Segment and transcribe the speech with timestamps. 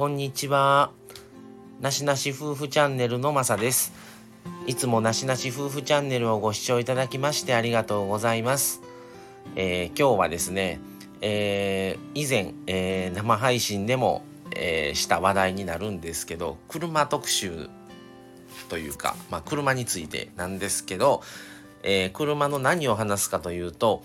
[0.00, 0.92] こんにちは。
[1.78, 3.92] なしなし夫婦チャンネルのまさです。
[4.66, 8.80] いつもなしなし夫婦チャンネルをご視聴いただきましてありがとうございます。
[9.56, 10.80] えー、今日はですね、
[11.20, 17.68] えー、以前、えー、生配信でも、えした話題になるんですけど、車特集
[18.70, 21.22] というか、まあ、車についてなんですけど、
[21.82, 24.02] え車の何を話すかというと、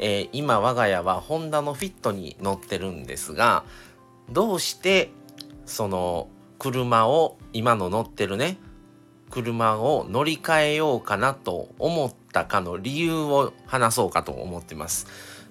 [0.00, 3.64] え今我が家はホンダのフィットに乗ってるんですが、
[4.28, 5.12] どうして
[5.66, 8.56] その車を今の乗ってるね
[9.30, 15.06] 車を乗り換えようかなと思ったかの理由を話そうかと思ってます。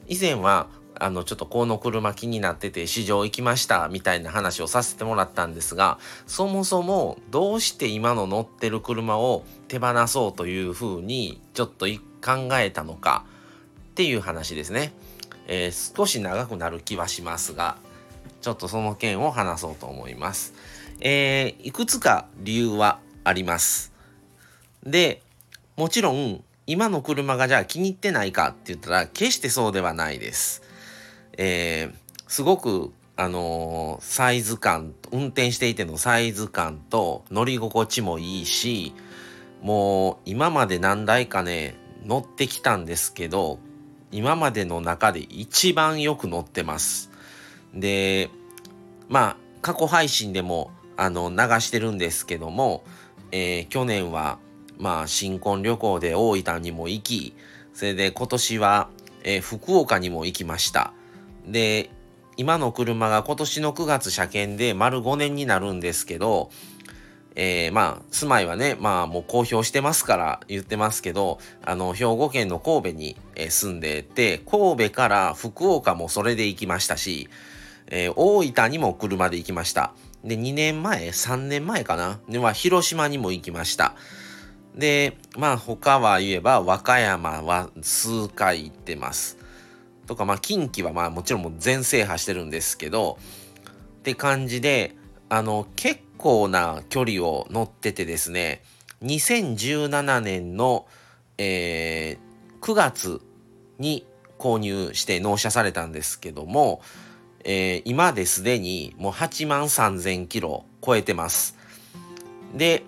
[0.07, 11.85] 以前はあのちょっとこの車気になってて市場行きましたみたいな話をさせてもらったんですがそもそもどうして今の乗ってる車を手放そうというふうにちょっと
[12.23, 13.25] 考えたのか
[13.89, 14.93] っていう話ですね。
[15.47, 17.77] えー、少し長くなる気はしますが
[18.45, 20.53] ちょっとその件を話そうと思います。
[20.99, 23.91] えー、いくつか理由はあります。
[24.85, 25.23] で、
[25.77, 30.61] もちろん、今の車がじゃあ気に入ってないかって言ったら、決してそうではないです。
[31.39, 38.93] えー、すごく、あのー、サイズ感、運転していてのサイズ感と乗り心地もいいし、
[39.63, 41.73] もう今まで何台かね、
[42.05, 43.57] 乗ってきたんですけど、
[44.11, 47.14] 今までの中で一番よく乗ってます。
[47.75, 48.29] で、
[49.09, 52.83] まあ、過去配信でも、あの、流してるんですけども、
[53.31, 54.39] えー、去年は、
[54.77, 57.35] まあ、新婚旅行で大分にも行き、
[57.73, 58.89] それで今年は、
[59.23, 60.93] えー、福岡にも行きました。
[61.45, 61.89] で、
[62.37, 66.49] 今の車が今年の9月車検で丸5年になるんですけど、
[67.35, 73.17] えー、まあ、住まいはね、まあもう公表してますから言ってますけど、あの、兵庫県の神戸に、
[73.49, 77.29] 住んでて、神戸から福岡もそれで行きましたし、
[77.87, 79.93] えー、大分にも車で行きました。
[80.23, 82.19] で、2年前、3年前かな？
[82.27, 83.95] では、広島にも行きました。
[84.75, 89.37] で、まあ、他は言えば、和歌山は数回行ってます。
[90.07, 93.17] とか、まあ、近畿はまあ、もちろん全制覇してるんですけど、
[93.99, 94.95] って感じで、
[95.29, 98.63] あの、結構な距離を乗っててですね、
[99.03, 100.87] 2017年の、
[101.37, 103.21] えー、9月
[103.79, 104.05] に
[104.37, 106.81] 購入して納車されたんですけども、
[107.45, 111.55] えー、今ですでにもう8万3000キロ超えてます。
[112.55, 112.83] で、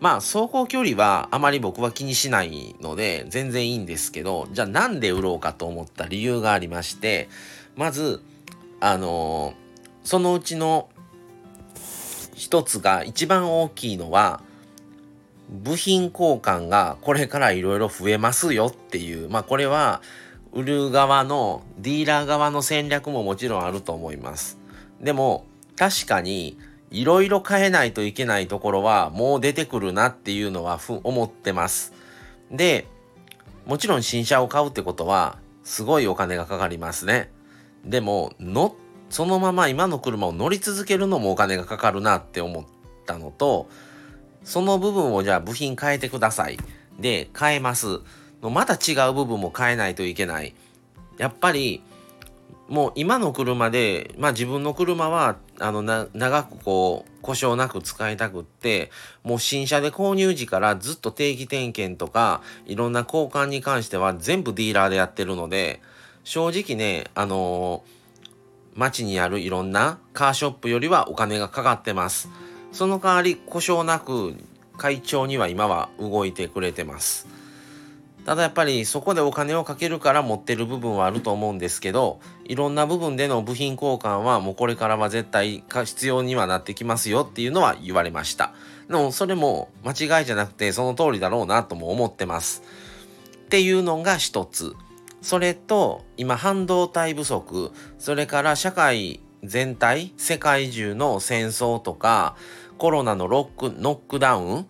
[0.00, 7.28] まあ走行距離はあまり僕は気にしないので全然いいんですけど、じゃあなんで売ろうかと思った理由がありまして、
[7.76, 8.22] まず、
[8.80, 9.54] あのー、
[10.04, 10.88] そのうちの
[12.34, 14.40] 一つが一番大きいのは、
[15.50, 20.02] 部品交換がこれからいろいろ増えますよっていう、まあこれは
[20.52, 24.58] 売る側のディーラー側の戦略ももちろんあると思います。
[25.00, 25.44] でも
[25.76, 26.58] 確かに
[26.90, 31.92] いろいろ変えないといけないところはもう出てくるなっていうのは思ってます。
[32.50, 32.86] で、
[33.66, 37.30] もちろん新車を買うってことはすごいお金がかかりますね。
[37.84, 38.74] でも、の、
[39.10, 42.64] そのまま今の車を乗り続けるのもお金がかかるなって思っ
[43.04, 43.68] たのと、
[44.42, 46.58] その部分をじゃあ部品変えてください。
[46.98, 48.00] で、変えます。
[48.42, 50.54] のまた違う部分も変えないといけない。
[51.18, 51.82] やっぱり
[52.68, 58.90] もう今の車で、まあ自分の車は、あの、長くこう、故障なく使いたくって、
[59.24, 65.80] もう新車で購入時からずっと定期点検とか、いろんな交換に関しては全部ディーラーでやってるので、
[66.24, 72.28] 正直ね、あのー、街にあるいろんなカーショップよりはお金がかかってます。
[72.70, 74.34] その代わり故障なく
[74.76, 77.37] 会長には今は動いてくれてます。
[78.28, 88.52] ただやっぱりそこでお金をかけるから持ってる部分はあると思うんですけど、いろんな部分での部品交換はもうこれからは絶対必要にはなってきますよっていうのは言われました。
[88.86, 92.62] でもそれも間違いじゃなくてその通りだろうなとも思ってます。
[93.46, 94.74] っていうのが一つ。
[95.22, 102.36] それと今半導体不足、それから社会全体、世界中の戦争とか
[102.76, 104.66] コロナのロック、ノックダウン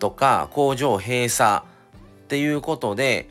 [0.00, 1.62] とか工場閉鎖
[2.28, 3.30] っていうことで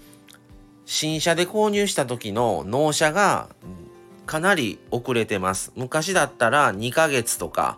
[0.87, 3.47] 新車で購入した時の納車が
[4.25, 5.71] かなり遅れてます。
[5.75, 7.77] 昔だったら2ヶ月とか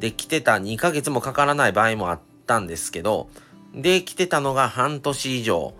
[0.00, 3.28] で来てた2ヶ月もかからない場合もあったんですけど
[3.72, 5.74] で来てたのが半年以上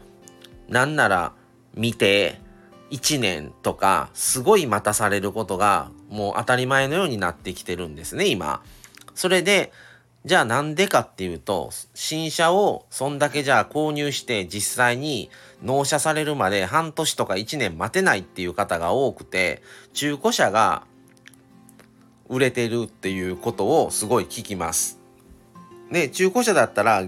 [0.68, 1.32] なんなら
[1.74, 2.40] 見て
[2.92, 8.62] 1年とかすごい待たされることがもう当たり前のようになってきてるんですね今。
[9.16, 9.72] それで
[10.24, 15.30] じゃあなんでかっていうと、新車をそんだけじゃあ購入して実際に
[15.62, 20.84] 納車されるまで半年とか1年待てないっていう方が多くて、中古車が
[22.28, 25.00] 売れてるっていうことをすごい聞きます。
[25.90, 27.02] で、中古車だったら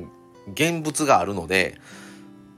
[0.52, 1.80] 現物があるので、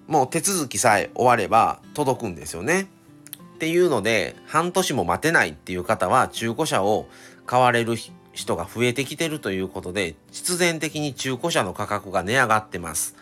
[0.07, 2.89] もう手続きさえ終われば届くんですよね。
[3.57, 7.09] っていうので、半年も待てないっていう方は中古車を
[7.45, 7.95] 買われる
[8.37, 13.17] 人が増えてきてるということで、必然的に中古車の価格が値上がってます。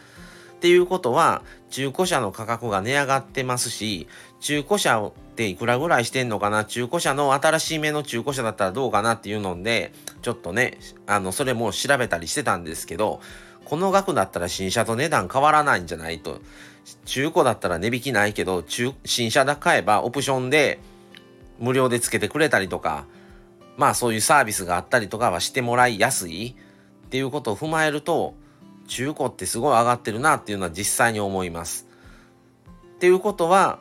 [0.56, 4.08] っていうことは、中古車の価格が値上がってますし、
[4.40, 6.64] 中古車っていくらぐらいしてんのかな？
[6.64, 13.20] 中古車の新しい目の中古車だったらどうかなっていうので、ちょっとね、あの、それも調べたりしてたんですけど、
[13.64, 16.40] この額だったら新車と値段変わらないんじゃないと。
[17.04, 20.80] 中古だったら値引きないけど、中、新車で買えばオプションで
[21.60, 23.06] 無料で付けてくれたりとか、
[23.76, 26.54] まあそういうサービスがあったりとかはしてもらいやすい
[27.06, 28.34] っていうことを踏まえると、
[28.86, 31.86] 中古ってすごい上がってるなっていうのは実際に思います。
[32.96, 33.78] っていうことは、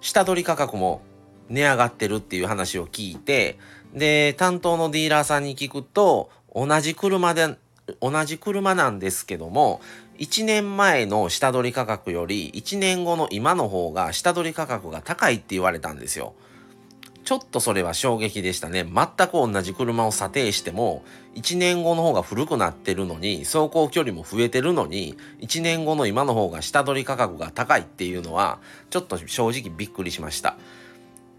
[0.00, 1.02] 下取り価格も
[1.48, 3.58] 値上がってるっていう話を聞いて、
[3.94, 7.56] で、担当のディーラーさんに聞くと、同じ車で、
[8.00, 9.80] 同じ車なんですけども、
[10.18, 16.34] 1年前の下取り価格より1年後の今の方が下取り価格が高いって言われたんですよ。
[17.24, 18.84] ちょっとそれは衝撃でしたね。
[18.84, 21.04] 全く同じ車を査定しても、
[21.34, 28.58] 1年後の方が古くなってるのに、走行距離も増えてるのに、1年後の今の方が下取り価格が高いっていうのは、
[28.90, 30.50] ちょっと正直びっくりしました。
[30.50, 30.54] っ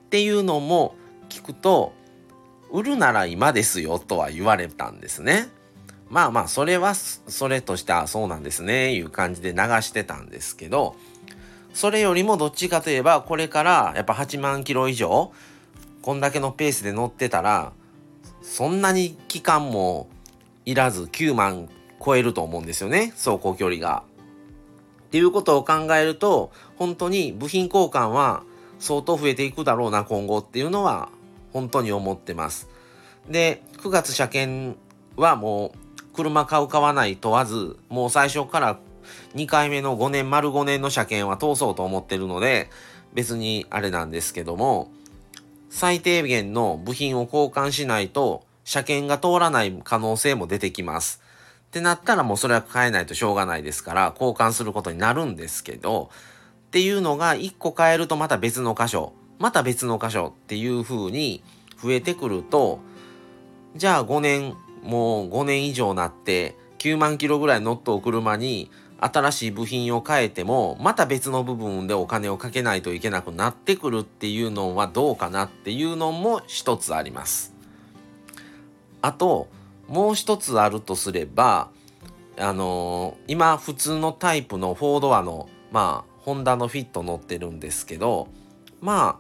[0.10, 0.96] ていうのも
[1.30, 1.94] 聞くと、
[2.72, 5.50] 売るなら今ですよとは言われたんですね。
[6.10, 10.96] まあまあ、それは、それとしてはそうなんですね、いう感じで流してたんですけど、
[11.76, 15.32] それよりもどっちかといえば、これからやっぱ8万キロ以上、
[16.06, 17.74] こんだけのペースで乗ってたら
[18.44, 20.08] そんなに期間も
[20.64, 21.68] いらず9万
[22.00, 24.04] 超えると思うんですよね走行距離が。
[25.08, 28.44] っていうことを考えると本当に部品交換は
[28.78, 31.10] 相当増えていくだろうな今後っていうのは
[31.54, 32.70] 本当に思ってます。
[33.28, 34.78] で9月車検
[35.16, 38.78] はもう車買う買わない問わずもう最初から
[39.34, 42.70] 2回目の5年丸5年の車検は通そうと思ってるので
[43.16, 44.92] 別にあれなんですけども
[45.76, 51.22] 最低限の部品を交換しないと車検が通らない可能性も出てきます。
[51.68, 56.10] ってなったらもうそれは変えないとしょうがないですから交換することになるんですけど
[56.68, 61.44] っていうのが1個変えるとまた別の箇所また別の箇所っていう風に
[61.84, 62.80] 増えてくると
[63.76, 77.54] じゃあ5年もう5年以上なって9万キロぐらい乗っと車に新しい部品を変えてもまた別の部分でお金をかけないといけなくなってくるっていうのはどうかなっていうのも一つあります。
[79.02, 79.48] あと
[79.88, 81.70] もう一つあるとすれば
[82.38, 88.28] あのー、今普通のタイプのフォードアのまあホンダのフィット乗ってるんですけど
[88.82, 89.20] ま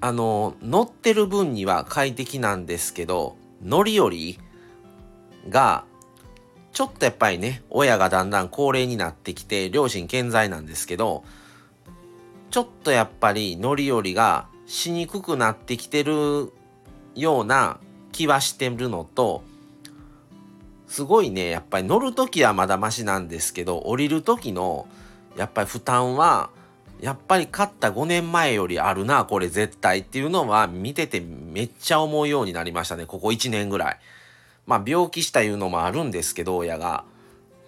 [0.00, 4.38] ああのー、乗ってる分には快適なんですけど乗り降り
[5.48, 5.84] が
[6.72, 11.24] ちょっとやっぱりね、親がだんだん高齢になってきて、両親健在なんですけど、
[12.50, 16.52] ちょっとやっぱり乗り降りがしにくくなってきてる
[17.14, 17.78] ような
[18.12, 19.42] 気はしてるのと、
[20.86, 24.86] すごいね、やっぱり乗る時はまだマシなんですけど、降りる時の
[25.36, 26.50] やっぱり負担は、
[27.00, 33.98] やっぱり勝った5年前よりあるな、これ絶対っていうのは見ててめっちゃ思うようになりましたね、ここ1年ぐらい。
[34.66, 37.04] まあ病気したいうのもあるんですけど親が。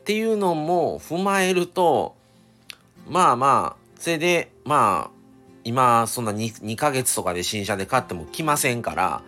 [0.00, 2.16] っていうのも踏まえると
[3.08, 5.22] まあまあそれでまあ
[5.64, 9.22] 今そんな 2, 2ヶ月とかで新車で買っても来ませんから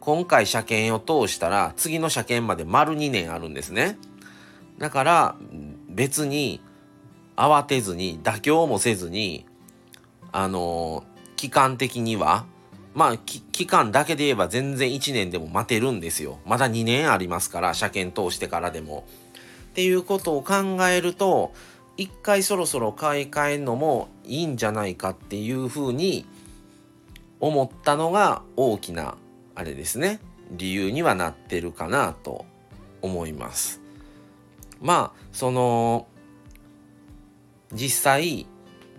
[0.00, 3.98] 今回車検を通したら次の車検まで丸2年あるんですね。
[4.78, 5.36] だから
[5.88, 6.60] 別に
[7.36, 9.46] 慌てずに妥協もせずに
[10.32, 11.04] あの
[11.36, 12.46] 期間的には
[12.98, 16.40] まあ、期間だけで言えば全然1年でも待てるんですよ。
[16.44, 19.06] まだ2年ありますから、車検通してからでも。
[19.70, 20.54] っていうことを考
[20.88, 21.52] えると、
[21.96, 26.26] 一回そろそろ買い替えるのもいいんじゃないかっていうふうに
[27.38, 29.16] 思ったのが大きな
[29.54, 32.46] あれですね理由にはなってるかなと
[33.02, 33.80] 思います
[34.80, 36.06] まあその
[37.72, 38.46] 実際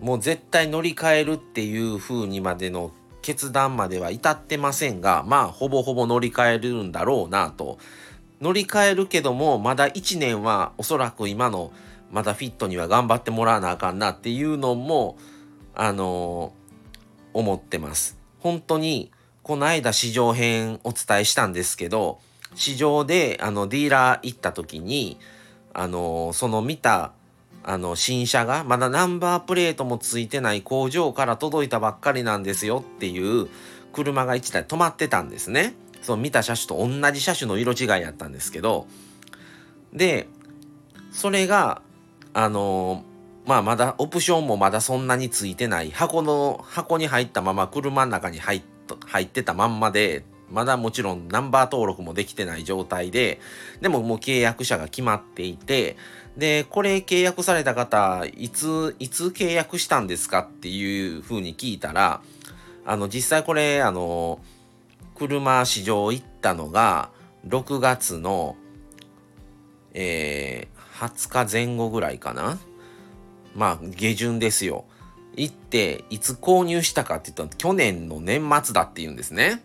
[0.00, 2.92] もう絶対乗り換えるっていう風にまでの
[3.22, 7.78] 決断までは至ってませんが、まあ、ほぼほぼ乗り換えるんだろうなと。
[8.40, 11.72] 乗り換えるけども、まだ1年はおそらく今の
[12.10, 15.16] まだフィットには頑張ってもらわなあかんなっていうのも、
[15.74, 18.18] あのー、思ってます。
[18.40, 19.10] 本当に、
[19.42, 22.18] この間市場編お伝えしたんですけど、
[22.54, 25.18] 市場であのディーラー行った時に、
[25.72, 27.12] あのー、その見た
[27.62, 33.48] あの新車がまだナンバープレートもついてない工場から届いたばっかりなんですよっていう
[33.92, 35.74] 車が1台止まってたんですね。
[36.02, 38.86] その見た車種と同じ車種の色違いやったんですけど
[39.92, 40.28] で
[41.12, 41.82] それが
[42.32, 43.04] あの
[43.46, 48.62] まあまだオプションもまだそんなについてない箱の箱に入ったまま車の中に入っ
[49.06, 53.40] 入ってたまんまでまだもちろんナンバー登録もできてない状態で
[53.80, 55.96] でももう契約者が決まっていて
[56.36, 62.22] でこれ契約された方いついつ契約したんですかっていうふうに聞いたら
[62.86, 64.40] あの実際これあの
[65.16, 67.10] 車市場行ったのが
[67.46, 68.56] 6月の
[69.92, 72.58] えー、20日前後ぐらいかな。
[73.54, 74.84] まあ下旬ですよ。
[75.36, 79.62] 行っていつ購入したかって言ったら去年の年末だって言うんですね。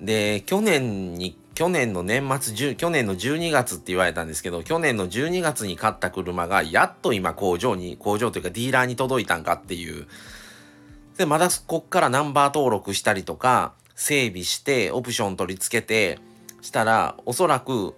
[0.00, 10.06] で去年に去年の年末去年の12月って言われたんですけど去年の12月に買った車がやっと今工場に工場というかディーラーに届いたんかっていう。
[11.16, 16.18] でまだこっからナンバー登録したりとか整備してオプション取り付けて
[16.60, 17.94] したらおそらく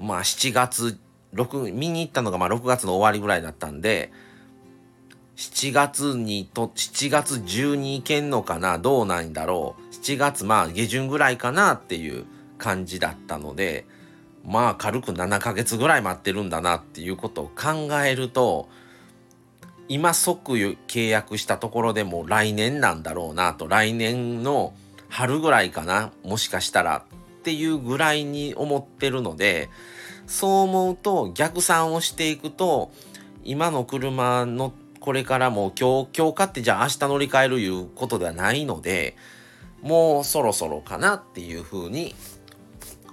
[0.00, 0.98] まあ7月
[1.32, 4.10] 6見に行ったのがまあ6月の終わりぐらいだったんで
[5.36, 9.94] 7月にと7月中に行けんのかなどうなんだろう。
[9.94, 12.24] 7月まあ下旬ぐらいかなっていう。
[12.58, 13.86] 感じだったので
[14.44, 18.68] まあ軽く7ヶ月ぐらい待ってるんだなっていうことを考えると
[19.88, 20.54] 今即
[20.86, 24.74] 契約したところでも来年なんだろうなと来年の
[25.08, 27.04] 春ぐらいかなもしかしたら
[27.38, 29.68] っていうぐらいに思ってるので
[30.26, 32.90] そう思うと逆算をしていくと
[33.44, 39.16] 今の車のこれからも今日今日買ってじゃあ明日乗り換えるいうことではないので
[39.82, 42.14] もうそろそろかなっていうふうに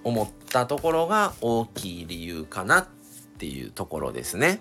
[0.04, 2.88] 思ったところが大きい理由かなっ
[3.38, 4.60] ていうところですね。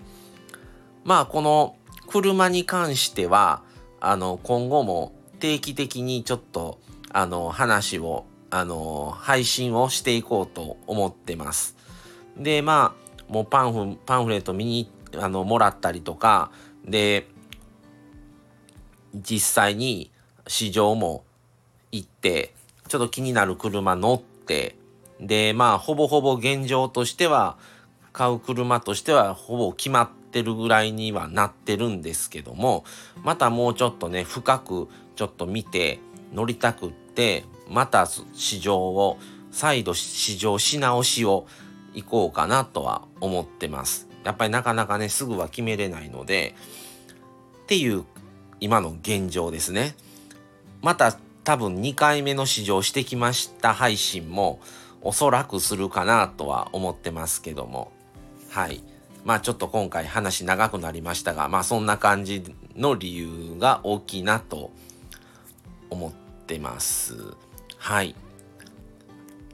[1.03, 1.75] まあこの
[2.07, 3.63] 車に関しては
[3.99, 6.79] あの今後も定期的にちょっと
[7.11, 11.75] あの話をあの配信をしていこうと思ってます。
[12.37, 12.95] でま
[13.29, 16.51] あもうパンフパンフレット見にあのもらったりとか
[16.85, 17.27] で
[19.15, 20.11] 実際に
[20.47, 21.23] 市場も
[21.91, 22.53] 行って
[22.87, 24.75] ちょっと気になる車乗って
[25.21, 27.57] でまあほぼほぼ現状としては
[28.11, 32.83] 買う車としてはほぼ決まってるぐらいにはなってるんですけども
[33.23, 35.99] またもうちょっとね深くちょっと見て
[36.33, 39.17] 乗りたくってまた市場を
[39.51, 41.45] 再度市場し直しを
[41.93, 44.07] 行こうかなとは思ってます。
[44.23, 46.55] やっぱりなかなかねすぐは決めれないので
[47.63, 48.05] っていう
[48.59, 49.95] 今の現状ですね。
[50.81, 54.59] また多分2回目の試乗してきました配信も
[55.01, 57.91] おそらくするかなとは思ってますけども。
[58.49, 58.83] はい。
[59.23, 62.43] まあちょっと今回話長くなりましたがまあそんな感じ
[62.75, 64.71] の理由が大きいなと
[65.89, 66.11] 思っ
[66.47, 67.15] てます。
[67.77, 68.15] はい。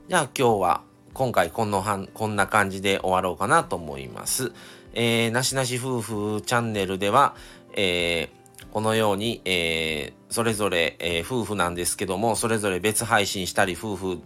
[0.07, 0.81] じゃあ今日は
[1.13, 4.51] 今回このはんこんな感じで終わろうかなと思います。
[4.93, 7.35] えー、なしなし夫婦チャンネルでは、
[7.73, 14.21] えー、このように、えー、それぞれ、えー、夫婦なんですけども、それぞれ別配信したり、夫婦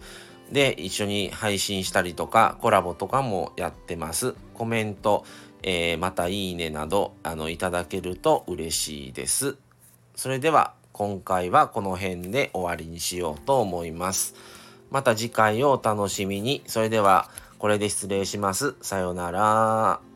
[0.52, 4.36] で一緒に配信したりとか、コラボとかもやってます。
[4.54, 5.26] コメント、
[5.64, 9.58] えー、またいいねなど、あの、いただけると嬉しいです。
[10.16, 14.36] それでは、今回はこの辺で終わりにしようと思います。
[14.90, 16.64] また次回をお楽しみに。
[16.68, 18.76] それでは、これで失礼します。
[18.82, 20.11] さようなら。